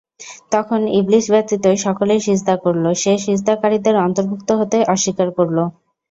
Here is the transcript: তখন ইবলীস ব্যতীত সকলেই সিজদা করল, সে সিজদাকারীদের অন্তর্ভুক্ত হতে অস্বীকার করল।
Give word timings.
তখন 0.51 0.81
ইবলীস 0.99 1.25
ব্যতীত 1.31 1.65
সকলেই 1.85 2.19
সিজদা 2.19 2.55
করল, 2.63 2.85
সে 3.01 3.13
সিজদাকারীদের 3.25 3.95
অন্তর্ভুক্ত 4.05 4.49
হতে 4.59 4.77
অস্বীকার 4.93 5.29
করল। 5.37 5.57